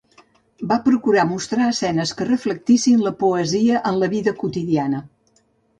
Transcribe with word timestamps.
Va 0.71 0.77
procurar 0.87 1.25
mostrar 1.33 1.67
escenes 1.73 2.15
que 2.21 2.29
reflectissin 2.31 3.07
la 3.09 3.15
poesia 3.23 3.87
en 3.93 4.05
la 4.05 4.13
vida 4.17 4.39
quotidiana. 4.43 5.09